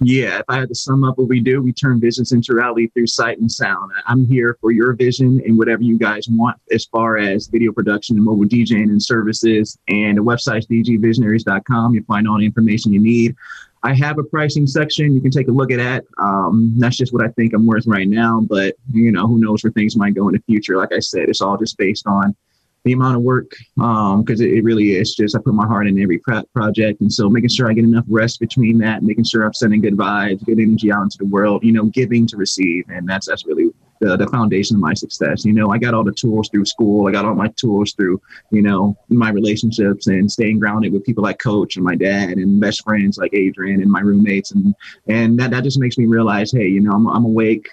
Yeah, 0.00 0.40
if 0.40 0.44
I 0.48 0.56
had 0.56 0.68
to 0.68 0.74
sum 0.74 1.04
up 1.04 1.16
what 1.16 1.28
we 1.28 1.40
do, 1.40 1.62
we 1.62 1.72
turn 1.72 2.00
visions 2.00 2.32
into 2.32 2.54
reality 2.54 2.88
through 2.88 3.06
sight 3.06 3.38
and 3.38 3.50
sound. 3.50 3.92
I'm 4.06 4.26
here 4.26 4.58
for 4.60 4.70
your 4.70 4.92
vision 4.92 5.40
and 5.46 5.56
whatever 5.56 5.82
you 5.82 5.98
guys 5.98 6.28
want 6.28 6.58
as 6.70 6.84
far 6.84 7.16
as 7.16 7.46
video 7.46 7.72
production 7.72 8.16
and 8.16 8.24
mobile 8.24 8.44
DJing 8.44 8.90
and 8.90 9.02
services. 9.02 9.78
And 9.88 10.18
the 10.18 10.22
website's 10.22 10.66
dgvisionaries.com. 10.66 11.94
You'll 11.94 12.04
find 12.04 12.28
all 12.28 12.38
the 12.38 12.44
information 12.44 12.92
you 12.92 13.00
need. 13.00 13.36
I 13.82 13.94
have 13.94 14.18
a 14.18 14.24
pricing 14.24 14.66
section 14.66 15.14
you 15.14 15.20
can 15.20 15.30
take 15.30 15.48
a 15.48 15.52
look 15.52 15.70
at 15.70 15.78
that. 15.78 16.04
Um, 16.18 16.74
that's 16.76 16.96
just 16.96 17.14
what 17.14 17.24
I 17.24 17.28
think 17.28 17.54
I'm 17.54 17.66
worth 17.66 17.86
right 17.86 18.08
now, 18.08 18.40
but 18.40 18.74
you 18.92 19.12
know, 19.12 19.26
who 19.26 19.38
knows 19.38 19.62
where 19.62 19.72
things 19.72 19.96
might 19.96 20.14
go 20.14 20.28
in 20.28 20.34
the 20.34 20.42
future. 20.46 20.76
Like 20.76 20.92
I 20.92 20.98
said, 20.98 21.28
it's 21.28 21.40
all 21.40 21.56
just 21.56 21.78
based 21.78 22.06
on 22.06 22.36
the 22.86 22.92
amount 22.92 23.16
of 23.16 23.22
work 23.22 23.50
because 23.74 24.40
um, 24.40 24.46
it, 24.46 24.58
it, 24.58 24.64
really 24.64 24.92
is 24.92 25.14
just 25.16 25.36
I 25.36 25.40
put 25.40 25.54
my 25.54 25.66
heart 25.66 25.88
in 25.88 26.00
every 26.00 26.18
project, 26.18 27.00
and 27.00 27.12
so 27.12 27.28
making 27.28 27.50
sure 27.50 27.68
I 27.68 27.72
get 27.72 27.84
enough 27.84 28.04
rest 28.08 28.38
between 28.38 28.78
that, 28.78 29.02
making 29.02 29.24
sure 29.24 29.44
I'm 29.44 29.52
sending 29.52 29.80
good 29.80 29.96
vibes, 29.96 30.44
good 30.44 30.60
energy 30.60 30.92
out 30.92 31.02
into 31.02 31.18
the 31.18 31.26
world, 31.26 31.64
you 31.64 31.72
know, 31.72 31.86
giving 31.86 32.28
to 32.28 32.36
receive, 32.36 32.84
and 32.88 33.08
that's 33.08 33.26
that's 33.26 33.44
really 33.44 33.70
the, 34.00 34.16
the 34.16 34.28
foundation 34.28 34.76
of 34.76 34.82
my 34.82 34.94
success. 34.94 35.44
You 35.44 35.52
know, 35.52 35.70
I 35.72 35.78
got 35.78 35.94
all 35.94 36.04
the 36.04 36.12
tools 36.12 36.48
through 36.48 36.64
school, 36.64 37.08
I 37.08 37.10
got 37.10 37.24
all 37.24 37.34
my 37.34 37.48
tools 37.56 37.92
through 37.92 38.22
you 38.52 38.62
know 38.62 38.96
my 39.08 39.30
relationships 39.30 40.06
and 40.06 40.30
staying 40.30 40.60
grounded 40.60 40.92
with 40.92 41.04
people 41.04 41.24
like 41.24 41.40
Coach 41.40 41.74
and 41.74 41.84
my 41.84 41.96
dad 41.96 42.38
and 42.38 42.60
best 42.60 42.84
friends 42.84 43.18
like 43.18 43.34
Adrian 43.34 43.82
and 43.82 43.90
my 43.90 44.00
roommates, 44.00 44.52
and 44.52 44.76
and 45.08 45.40
that 45.40 45.50
that 45.50 45.64
just 45.64 45.80
makes 45.80 45.98
me 45.98 46.06
realize, 46.06 46.52
hey, 46.52 46.68
you 46.68 46.80
know, 46.80 46.92
I'm 46.92 47.08
I'm 47.08 47.24
awake 47.24 47.66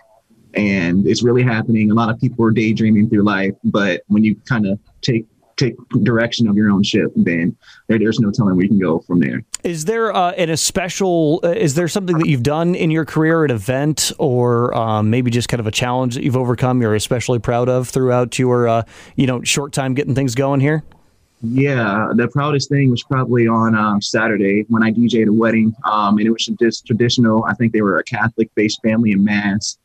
and 0.55 1.07
it's 1.07 1.24
really 1.24 1.43
happening. 1.43 1.91
A 1.91 1.93
lot 1.93 2.10
of 2.10 2.19
people 2.19 2.45
are 2.45 2.51
daydreaming 2.51 3.10
through 3.10 3.24
life, 3.24 3.53
but 3.63 4.03
when 4.07 4.24
you 4.24 4.36
kind 4.48 4.65
of 4.67 4.79
take 5.01 5.25
take 5.55 5.75
direction 6.03 6.48
of 6.48 6.55
your 6.55 6.69
own 6.69 6.83
ship, 6.83 7.12
then 7.15 7.55
there, 7.88 8.00
there's 8.00 8.19
no 8.19 8.31
telling 8.31 8.55
where 8.55 8.63
you 8.63 8.69
can 8.69 8.79
go 8.79 9.00
from 9.00 9.19
there. 9.19 9.43
Is 9.63 9.86
there 9.86 10.13
uh, 10.13 10.31
an 10.31 10.50
a 10.50 10.57
special? 10.57 11.39
Uh, 11.43 11.50
is 11.50 11.75
there 11.75 11.88
something 11.88 12.17
that 12.17 12.27
you've 12.27 12.43
done 12.43 12.75
in 12.75 12.91
your 12.91 13.05
career, 13.05 13.45
an 13.45 13.51
event, 13.51 14.12
or 14.19 14.75
um, 14.75 15.10
maybe 15.10 15.31
just 15.31 15.50
kind 15.50 15.60
of 15.60 15.67
a 15.67 15.72
challenge 15.72 16.15
that 16.15 16.24
you've 16.24 16.38
overcome? 16.38 16.81
You're 16.81 16.95
especially 16.95 17.39
proud 17.39 17.69
of 17.69 17.89
throughout 17.89 18.38
your 18.39 18.67
uh, 18.67 18.83
you 19.15 19.27
know 19.27 19.41
short 19.43 19.74
time 19.74 19.93
getting 19.93 20.15
things 20.15 20.36
going 20.36 20.60
here. 20.60 20.83
Yeah, 21.45 22.13
the 22.15 22.29
proudest 22.29 22.69
thing 22.69 22.89
was 22.89 23.03
probably 23.03 23.48
on 23.48 23.75
um, 23.75 24.01
Saturday 24.01 24.65
when 24.69 24.81
I 24.81 24.91
DJed 24.91 25.27
a 25.27 25.33
wedding, 25.33 25.75
um, 25.83 26.17
and 26.17 26.25
it 26.25 26.31
was 26.31 26.45
just 26.45 26.86
traditional. 26.88 27.43
I 27.43 27.53
think 27.53 27.74
they 27.74 27.81
were 27.81 28.00
a 28.00 28.03
Catholic-based 28.03 28.81
family 28.81 29.12
in 29.12 29.25
Mass, 29.25 29.77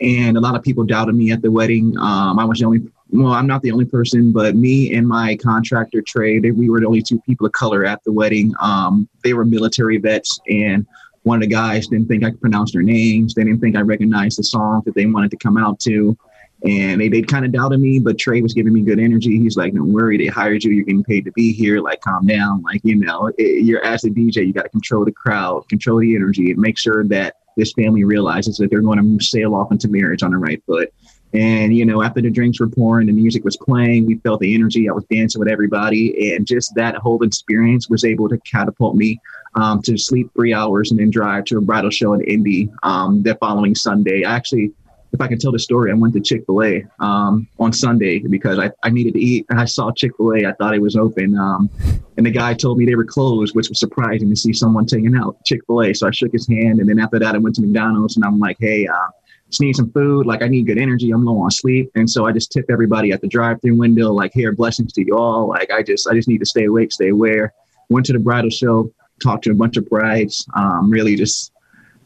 and 0.00 0.36
a 0.36 0.40
lot 0.40 0.54
of 0.54 0.62
people 0.62 0.84
doubted 0.84 1.14
me 1.14 1.32
at 1.32 1.42
the 1.42 1.50
wedding. 1.50 1.96
Um, 1.98 2.38
I 2.38 2.44
was 2.44 2.58
the 2.58 2.66
only 2.66 2.80
well, 3.10 3.32
I'm 3.32 3.46
not 3.46 3.62
the 3.62 3.70
only 3.70 3.84
person, 3.84 4.32
but 4.32 4.56
me 4.56 4.94
and 4.94 5.06
my 5.06 5.36
contractor 5.36 6.02
they, 6.14 6.50
we 6.50 6.68
were 6.68 6.80
the 6.80 6.86
only 6.86 7.02
two 7.02 7.20
people 7.20 7.46
of 7.46 7.52
color 7.52 7.84
at 7.84 8.02
the 8.02 8.10
wedding. 8.10 8.52
Um, 8.60 9.08
they 9.22 9.34
were 9.34 9.44
military 9.44 9.98
vets, 9.98 10.40
and 10.48 10.84
one 11.22 11.36
of 11.36 11.42
the 11.42 11.54
guys 11.54 11.86
didn't 11.86 12.08
think 12.08 12.24
I 12.24 12.30
could 12.30 12.40
pronounce 12.40 12.72
their 12.72 12.82
names. 12.82 13.34
They 13.34 13.44
didn't 13.44 13.60
think 13.60 13.76
I 13.76 13.80
recognized 13.80 14.38
the 14.38 14.42
song 14.42 14.82
that 14.84 14.94
they 14.94 15.06
wanted 15.06 15.30
to 15.30 15.36
come 15.36 15.56
out 15.56 15.80
to. 15.80 16.16
And 16.64 17.00
they, 17.00 17.08
they 17.08 17.20
kind 17.20 17.44
of 17.44 17.52
doubted 17.52 17.80
me, 17.80 17.98
but 17.98 18.18
Trey 18.18 18.40
was 18.40 18.54
giving 18.54 18.72
me 18.72 18.80
good 18.80 18.98
energy. 18.98 19.38
He's 19.38 19.56
like, 19.56 19.74
don't 19.74 19.92
worry, 19.92 20.16
they 20.16 20.26
hired 20.26 20.64
you. 20.64 20.72
You're 20.72 20.84
getting 20.84 21.04
paid 21.04 21.24
to 21.26 21.32
be 21.32 21.52
here. 21.52 21.80
Like, 21.80 22.00
calm 22.00 22.26
down. 22.26 22.62
Like, 22.62 22.80
you 22.84 22.96
know, 22.96 23.30
it, 23.36 23.64
you're 23.64 23.84
as 23.84 24.04
a 24.04 24.10
DJ, 24.10 24.46
you 24.46 24.52
got 24.52 24.62
to 24.62 24.68
control 24.70 25.04
the 25.04 25.12
crowd, 25.12 25.68
control 25.68 25.98
the 25.98 26.14
energy, 26.14 26.50
and 26.50 26.58
make 26.58 26.78
sure 26.78 27.04
that 27.04 27.36
this 27.56 27.72
family 27.72 28.04
realizes 28.04 28.56
that 28.56 28.70
they're 28.70 28.80
going 28.80 29.18
to 29.18 29.24
sail 29.24 29.54
off 29.54 29.72
into 29.72 29.88
marriage 29.88 30.22
on 30.22 30.30
the 30.30 30.38
right 30.38 30.62
foot. 30.66 30.92
And, 31.32 31.76
you 31.76 31.84
know, 31.84 32.00
after 32.00 32.20
the 32.20 32.30
drinks 32.30 32.60
were 32.60 32.68
pouring, 32.68 33.08
the 33.08 33.12
music 33.12 33.44
was 33.44 33.56
playing, 33.56 34.06
we 34.06 34.18
felt 34.18 34.40
the 34.40 34.54
energy. 34.54 34.88
I 34.88 34.92
was 34.92 35.04
dancing 35.10 35.40
with 35.40 35.48
everybody. 35.48 36.32
And 36.32 36.46
just 36.46 36.72
that 36.76 36.94
whole 36.96 37.24
experience 37.24 37.88
was 37.88 38.04
able 38.04 38.28
to 38.28 38.38
catapult 38.38 38.94
me 38.94 39.20
um, 39.56 39.82
to 39.82 39.98
sleep 39.98 40.30
three 40.34 40.54
hours 40.54 40.92
and 40.92 41.00
then 41.00 41.10
drive 41.10 41.44
to 41.46 41.58
a 41.58 41.60
bridal 41.60 41.90
show 41.90 42.12
in 42.12 42.20
Indy 42.22 42.70
um, 42.84 43.24
the 43.24 43.34
following 43.36 43.74
Sunday. 43.74 44.24
I 44.24 44.36
actually 44.36 44.72
if 45.14 45.20
I 45.20 45.28
can 45.28 45.38
tell 45.38 45.52
the 45.52 45.60
story, 45.60 45.92
I 45.92 45.94
went 45.94 46.12
to 46.14 46.20
Chick 46.20 46.44
fil 46.44 46.62
A 46.64 46.84
um, 46.98 47.46
on 47.60 47.72
Sunday 47.72 48.18
because 48.18 48.58
I, 48.58 48.72
I 48.82 48.90
needed 48.90 49.14
to 49.14 49.20
eat. 49.20 49.46
And 49.48 49.60
I 49.60 49.64
saw 49.64 49.92
Chick 49.92 50.16
fil 50.16 50.32
A. 50.32 50.46
I 50.46 50.52
thought 50.54 50.74
it 50.74 50.82
was 50.82 50.96
open. 50.96 51.38
Um, 51.38 51.70
and 52.16 52.26
the 52.26 52.32
guy 52.32 52.52
told 52.52 52.78
me 52.78 52.84
they 52.84 52.96
were 52.96 53.04
closed, 53.04 53.54
which 53.54 53.68
was 53.68 53.78
surprising 53.78 54.28
to 54.28 54.36
see 54.36 54.52
someone 54.52 54.86
taking 54.86 55.14
out 55.14 55.36
Chick 55.44 55.60
fil 55.68 55.82
A. 55.82 55.94
So 55.94 56.08
I 56.08 56.10
shook 56.10 56.32
his 56.32 56.48
hand. 56.48 56.80
And 56.80 56.88
then 56.88 56.98
after 56.98 57.20
that, 57.20 57.36
I 57.36 57.38
went 57.38 57.54
to 57.56 57.62
McDonald's 57.62 58.16
and 58.16 58.24
I'm 58.24 58.40
like, 58.40 58.56
hey, 58.58 58.88
uh, 58.88 59.06
just 59.48 59.60
need 59.60 59.76
some 59.76 59.92
food. 59.92 60.26
Like, 60.26 60.42
I 60.42 60.48
need 60.48 60.66
good 60.66 60.78
energy. 60.78 61.12
I'm 61.12 61.24
low 61.24 61.38
on 61.38 61.50
sleep. 61.52 61.92
And 61.94 62.10
so 62.10 62.26
I 62.26 62.32
just 62.32 62.50
tip 62.50 62.66
everybody 62.68 63.12
at 63.12 63.20
the 63.20 63.28
drive 63.28 63.62
through 63.62 63.76
window, 63.76 64.12
like, 64.12 64.32
here, 64.34 64.52
blessings 64.52 64.92
to 64.94 65.06
you 65.06 65.16
all. 65.16 65.48
Like, 65.48 65.70
I 65.70 65.84
just, 65.84 66.08
I 66.08 66.14
just 66.14 66.26
need 66.26 66.38
to 66.38 66.46
stay 66.46 66.64
awake, 66.64 66.90
stay 66.90 67.10
aware. 67.10 67.54
Went 67.88 68.04
to 68.06 68.12
the 68.12 68.18
bridal 68.18 68.50
show, 68.50 68.92
talked 69.22 69.44
to 69.44 69.52
a 69.52 69.54
bunch 69.54 69.76
of 69.76 69.88
brides, 69.88 70.44
um, 70.54 70.90
really 70.90 71.14
just 71.14 71.52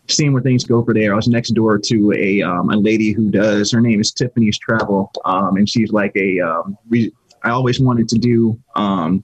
seeing 0.09 0.33
where 0.33 0.43
things 0.43 0.65
go 0.65 0.83
for 0.85 0.95
there. 0.95 1.13
I 1.13 1.17
was 1.17 1.29
next 1.29 1.51
door 1.51 1.79
to 1.79 2.13
a 2.13 2.43
um, 2.43 2.71
a 2.71 2.77
lady 2.77 3.13
who 3.13 3.31
does. 3.31 3.71
Her 3.71 3.81
name 3.81 4.01
is 4.01 4.13
Tiffany's 4.13 4.59
Travel, 4.59 5.11
um, 5.25 5.57
and 5.57 5.69
she's 5.69 5.93
like 5.93 6.13
a. 6.17 6.41
Um, 6.41 6.77
re, 6.89 7.13
I 7.45 7.51
always 7.51 7.79
wanted 7.79 8.09
to 8.09 8.19
do 8.19 8.59
um, 8.75 9.23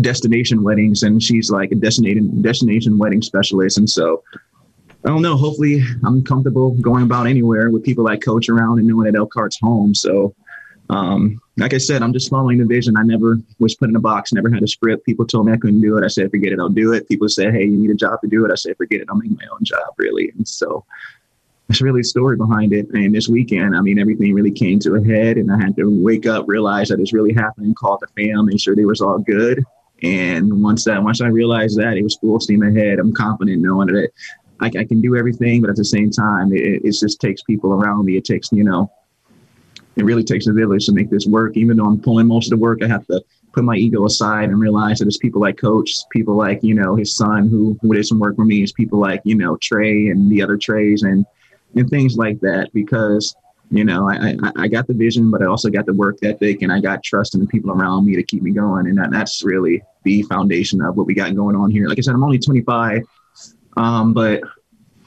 destination 0.00 0.62
weddings, 0.62 1.02
and 1.02 1.22
she's 1.22 1.50
like 1.50 1.72
a 1.72 1.74
destination 1.74 2.42
destination 2.42 2.98
wedding 2.98 3.22
specialist. 3.22 3.78
And 3.78 3.88
so, 3.88 4.22
I 5.04 5.08
don't 5.08 5.22
know. 5.22 5.36
Hopefully, 5.36 5.82
I'm 6.04 6.22
comfortable 6.22 6.72
going 6.80 7.02
about 7.02 7.26
anywhere 7.26 7.70
with 7.70 7.82
people 7.82 8.06
I 8.08 8.16
coach 8.16 8.48
around 8.48 8.78
and 8.78 8.86
knowing 8.86 9.10
that 9.10 9.18
Elkhart's 9.18 9.58
home. 9.60 9.94
So 9.94 10.34
um, 10.92 11.40
like 11.56 11.72
I 11.72 11.78
said, 11.78 12.02
I'm 12.02 12.12
just 12.12 12.28
following 12.28 12.58
the 12.58 12.66
vision. 12.66 12.94
I 12.98 13.02
never 13.02 13.38
was 13.58 13.74
put 13.74 13.88
in 13.88 13.96
a 13.96 14.00
box, 14.00 14.32
never 14.32 14.50
had 14.50 14.62
a 14.62 14.68
script. 14.68 15.06
People 15.06 15.26
told 15.26 15.46
me 15.46 15.52
I 15.52 15.56
couldn't 15.56 15.80
do 15.80 15.96
it. 15.96 16.04
I 16.04 16.08
said, 16.08 16.30
forget 16.30 16.52
it, 16.52 16.60
I'll 16.60 16.68
do 16.68 16.92
it. 16.92 17.08
People 17.08 17.28
said, 17.28 17.54
hey, 17.54 17.64
you 17.64 17.78
need 17.78 17.90
a 17.90 17.94
job 17.94 18.20
to 18.20 18.28
do 18.28 18.44
it. 18.44 18.52
I 18.52 18.56
said, 18.56 18.76
forget 18.76 19.00
it, 19.00 19.08
I'll 19.08 19.16
make 19.16 19.30
my 19.30 19.46
own 19.52 19.64
job, 19.64 19.94
really. 19.96 20.30
And 20.36 20.46
so 20.46 20.84
that's 21.68 21.80
really 21.80 22.00
the 22.00 22.04
story 22.04 22.36
behind 22.36 22.74
it. 22.74 22.90
And 22.90 23.14
this 23.14 23.28
weekend, 23.28 23.74
I 23.74 23.80
mean, 23.80 23.98
everything 23.98 24.34
really 24.34 24.50
came 24.50 24.78
to 24.80 24.96
a 24.96 25.04
head, 25.04 25.38
and 25.38 25.50
I 25.50 25.58
had 25.58 25.74
to 25.76 25.84
wake 26.02 26.26
up, 26.26 26.44
realize 26.46 26.88
that 26.88 27.00
it's 27.00 27.14
really 27.14 27.32
happening, 27.32 27.74
call 27.74 27.98
the 27.98 28.08
fam, 28.08 28.46
make 28.46 28.60
sure 28.60 28.76
they 28.76 28.84
was 28.84 29.00
all 29.00 29.18
good. 29.18 29.64
And 30.02 30.62
once 30.62 30.84
that, 30.84 31.02
once 31.02 31.22
I 31.22 31.28
realized 31.28 31.78
that, 31.78 31.96
it 31.96 32.02
was 32.02 32.16
full 32.16 32.40
steam 32.40 32.62
ahead. 32.62 32.98
I'm 32.98 33.14
confident 33.14 33.62
knowing 33.62 33.86
that 33.88 34.10
I, 34.60 34.66
I 34.66 34.84
can 34.84 35.00
do 35.00 35.16
everything, 35.16 35.62
but 35.62 35.70
at 35.70 35.76
the 35.76 35.84
same 35.84 36.10
time, 36.10 36.52
it, 36.52 36.84
it 36.84 36.92
just 36.92 37.20
takes 37.20 37.42
people 37.42 37.72
around 37.72 38.04
me. 38.04 38.16
It 38.16 38.24
takes, 38.24 38.50
you 38.52 38.64
know, 38.64 38.90
it 39.96 40.04
really 40.04 40.24
takes 40.24 40.46
a 40.46 40.52
village 40.52 40.86
to 40.86 40.92
make 40.92 41.10
this 41.10 41.26
work. 41.26 41.56
Even 41.56 41.76
though 41.76 41.86
I'm 41.86 42.00
pulling 42.00 42.26
most 42.26 42.46
of 42.46 42.58
the 42.58 42.62
work, 42.62 42.82
I 42.82 42.88
have 42.88 43.06
to 43.08 43.22
put 43.52 43.64
my 43.64 43.76
ego 43.76 44.06
aside 44.06 44.48
and 44.48 44.58
realize 44.58 44.98
that 44.98 45.06
it's 45.06 45.18
people 45.18 45.40
like 45.40 45.58
Coach, 45.58 45.92
people 46.10 46.34
like 46.34 46.62
you 46.62 46.74
know 46.74 46.96
his 46.96 47.14
son 47.14 47.48
who 47.48 47.76
who 47.82 47.94
did 47.94 48.06
some 48.06 48.18
work 48.18 48.36
for 48.36 48.44
me. 48.44 48.62
It's 48.62 48.72
people 48.72 48.98
like 48.98 49.20
you 49.24 49.34
know 49.34 49.56
Trey 49.56 50.08
and 50.08 50.30
the 50.30 50.42
other 50.42 50.56
Treys 50.56 51.02
and 51.02 51.26
and 51.74 51.88
things 51.88 52.16
like 52.16 52.40
that 52.40 52.70
because 52.72 53.34
you 53.70 53.84
know 53.84 54.08
I, 54.08 54.36
I, 54.42 54.52
I 54.56 54.68
got 54.68 54.86
the 54.86 54.94
vision, 54.94 55.30
but 55.30 55.42
I 55.42 55.46
also 55.46 55.70
got 55.70 55.86
the 55.86 55.94
work 55.94 56.18
ethic 56.22 56.62
and 56.62 56.72
I 56.72 56.80
got 56.80 57.02
trust 57.02 57.34
in 57.34 57.40
the 57.40 57.46
people 57.46 57.70
around 57.70 58.06
me 58.06 58.16
to 58.16 58.22
keep 58.22 58.42
me 58.42 58.52
going, 58.52 58.86
and 58.86 58.98
that, 58.98 59.10
that's 59.10 59.42
really 59.42 59.82
the 60.04 60.22
foundation 60.22 60.80
of 60.82 60.96
what 60.96 61.06
we 61.06 61.14
got 61.14 61.34
going 61.34 61.56
on 61.56 61.70
here. 61.70 61.88
Like 61.88 61.98
I 61.98 62.02
said, 62.02 62.14
I'm 62.14 62.24
only 62.24 62.38
25, 62.38 63.02
um, 63.76 64.12
but 64.14 64.42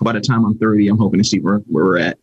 by 0.02 0.14
the 0.14 0.22
time 0.22 0.46
I'm 0.46 0.58
30, 0.58 0.88
I'm 0.88 0.98
hoping 0.98 1.20
to 1.20 1.24
see 1.24 1.40
where, 1.40 1.58
where 1.60 1.86
we're 1.86 2.00
at. 2.00 2.18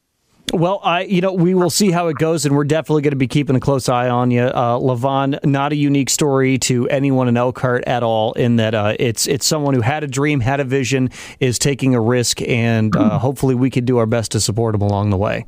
Well, 0.53 0.81
I 0.83 1.05
you 1.05 1.23
know 1.23 1.33
we 1.33 1.55
will 1.55 1.71
see 1.71 1.91
how 1.91 2.09
it 2.09 2.19
goes, 2.19 2.45
and 2.45 2.55
we're 2.55 2.65
definitely 2.65 3.01
going 3.01 3.13
to 3.13 3.17
be 3.17 3.27
keeping 3.27 3.57
a 3.57 3.61
close 3.61 3.89
eye 3.89 4.11
on 4.11 4.31
you, 4.31 4.43
uh, 4.43 4.79
Levon. 4.79 5.43
Not 5.47 5.73
a 5.73 5.77
unique 5.77 6.11
story 6.11 6.59
to 6.59 6.87
anyone 6.91 7.27
in 7.29 7.39
Elkhart 7.39 7.85
at 7.87 8.03
all. 8.03 8.35
In 8.35 8.57
that 8.57 8.75
uh, 8.75 8.95
it's 9.01 9.27
it's 9.27 9.47
someone 9.47 9.73
who 9.73 9.81
had 9.81 10.05
a 10.05 10.07
dream, 10.07 10.41
had 10.41 10.61
a 10.61 10.65
vision, 10.65 11.09
is 11.41 11.59
taking 11.59 11.95
a 11.95 12.01
risk, 12.03 12.43
and 12.43 12.95
uh, 12.95 13.19
hopefully 13.19 13.55
we 13.55 13.71
can 13.71 13.87
do 13.87 13.97
our 13.97 14.05
best 14.05 14.33
to 14.33 14.41
support 14.41 14.75
him 14.75 14.83
along 14.83 15.09
the 15.09 15.17
way. 15.17 15.47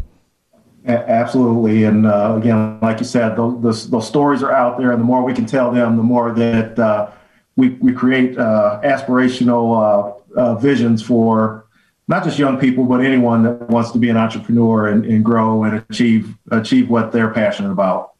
Absolutely, 0.86 1.84
and 1.84 2.06
uh, 2.06 2.36
again, 2.38 2.78
like 2.80 2.98
you 2.98 3.06
said, 3.06 3.36
those, 3.36 3.90
those, 3.90 4.06
stories 4.06 4.42
are 4.42 4.52
out 4.52 4.78
there, 4.78 4.90
and 4.90 5.00
the 5.00 5.04
more 5.04 5.22
we 5.22 5.34
can 5.34 5.44
tell 5.44 5.70
them, 5.70 5.98
the 5.98 6.02
more 6.02 6.32
that 6.32 6.78
uh, 6.78 7.10
we 7.56 7.70
we 7.80 7.92
create 7.92 8.38
uh, 8.38 8.80
aspirational 8.82 10.22
visions 10.62 11.02
for 11.02 11.63
not 12.06 12.24
just 12.24 12.38
young 12.38 12.58
people, 12.58 12.84
but 12.84 13.00
anyone 13.00 13.42
that 13.44 13.68
wants 13.68 13.90
to 13.92 13.98
be 13.98 14.10
an 14.10 14.16
entrepreneur 14.16 14.88
and, 14.88 15.04
and 15.04 15.24
grow 15.24 15.64
and 15.64 15.84
achieve 15.90 16.34
achieve 16.50 16.88
what 16.90 17.12
they're 17.12 17.30
passionate 17.30 17.70
about. 17.70 18.14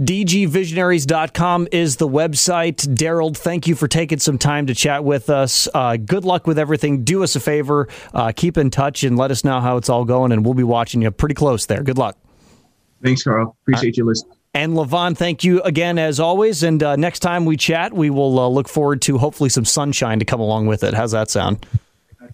DGVisionaries.com 0.00 1.68
is 1.72 1.96
the 1.96 2.08
website. 2.08 2.76
Daryl, 2.94 3.36
thank 3.36 3.66
you 3.66 3.74
for 3.74 3.88
taking 3.88 4.18
some 4.18 4.38
time 4.38 4.66
to 4.66 4.74
chat 4.74 5.02
with 5.02 5.28
us. 5.28 5.68
Uh, 5.74 5.96
good 5.96 6.24
luck 6.24 6.46
with 6.46 6.58
everything. 6.58 7.02
Do 7.02 7.22
us 7.22 7.34
a 7.34 7.40
favor, 7.40 7.88
uh, 8.14 8.32
keep 8.34 8.58
in 8.58 8.70
touch 8.70 9.02
and 9.02 9.16
let 9.16 9.30
us 9.30 9.42
know 9.42 9.60
how 9.60 9.76
it's 9.76 9.88
all 9.88 10.04
going, 10.04 10.32
and 10.32 10.44
we'll 10.44 10.54
be 10.54 10.62
watching 10.62 11.02
you 11.02 11.10
pretty 11.10 11.34
close 11.34 11.66
there. 11.66 11.82
Good 11.82 11.98
luck. 11.98 12.16
Thanks, 13.02 13.22
Carl. 13.22 13.56
Appreciate 13.62 13.94
uh, 13.94 14.02
you 14.02 14.04
listening. 14.04 14.36
And 14.54 14.72
Levon, 14.72 15.16
thank 15.16 15.44
you 15.44 15.60
again 15.62 15.98
as 15.98 16.18
always. 16.18 16.62
And 16.62 16.82
uh, 16.82 16.96
next 16.96 17.20
time 17.20 17.44
we 17.44 17.58
chat, 17.58 17.92
we 17.92 18.08
will 18.08 18.38
uh, 18.38 18.48
look 18.48 18.68
forward 18.68 19.02
to 19.02 19.18
hopefully 19.18 19.50
some 19.50 19.66
sunshine 19.66 20.18
to 20.18 20.24
come 20.24 20.40
along 20.40 20.66
with 20.66 20.82
it. 20.82 20.94
How's 20.94 21.12
that 21.12 21.30
sound? 21.30 21.66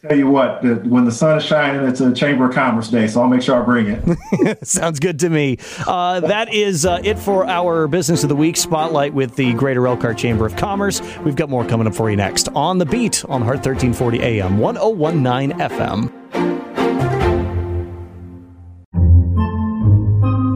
Tell 0.09 0.19
you 0.19 0.27
what, 0.27 0.63
when 0.85 1.05
the 1.05 1.13
sun 1.13 1.39
is 1.39 1.45
shining, 1.45 1.87
it's 1.87 2.01
a 2.01 2.13
Chamber 2.13 2.47
of 2.49 2.55
Commerce 2.55 2.89
day, 2.89 3.07
so 3.07 3.23
I'll 3.23 3.29
make 3.29 3.43
sure 3.43 3.61
I 3.61 3.65
bring 3.65 3.87
it. 3.89 4.67
Sounds 4.67 4.99
good 4.99 5.21
to 5.21 5.31
me. 5.31 5.59
Uh, 5.87 6.21
that 6.21 6.53
is 6.53 6.85
uh, 6.85 7.01
it 7.05 7.19
for 7.19 7.47
our 7.47 7.87
Business 7.87 8.25
of 8.25 8.29
the 8.29 8.37
Week 8.37 8.57
spotlight 8.57 9.15
with 9.15 9.37
the 9.37 9.53
Greater 9.55 9.87
Elkhart 9.87 10.19
Chamber 10.19 10.45
of 10.45 10.57
Commerce. 10.57 11.01
We've 11.19 11.37
got 11.37 11.49
more 11.49 11.65
coming 11.65 11.87
up 11.87 11.95
for 11.95 12.11
you 12.11 12.17
next 12.17 12.49
on 12.49 12.79
the 12.79 12.87
beat 12.87 13.25
on 13.27 13.43
Heart 13.43 13.65
1340 13.65 14.23
AM, 14.23 14.59
1019 14.59 15.59
FM. 15.59 16.23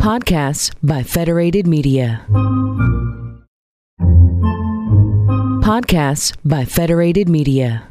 Podcasts 0.01 0.75
by 0.83 1.03
Federated 1.03 1.67
Media. 1.67 2.25
Podcasts 5.63 6.37
by 6.45 6.65
Federated 6.65 7.29
Media. 7.29 7.87